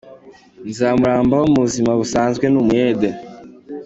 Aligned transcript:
Nzamurambaho 0.69 1.45
mu 1.51 1.59
buzima 1.65 1.91
busanzwe 1.99 2.45
ni 2.47 2.57
umuyede. 2.61 3.09